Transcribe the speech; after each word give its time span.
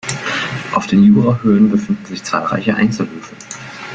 Auf 0.73 0.87
den 0.87 1.03
Jurahöhen 1.03 1.69
befinden 1.69 2.07
sich 2.07 2.23
zahlreiche 2.23 2.73
Einzelhöfe. 2.73 3.35